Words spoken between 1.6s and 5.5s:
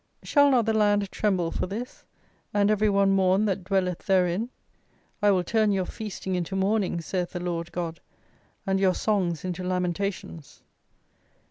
this; and every one mourn that dwelleth therein? I will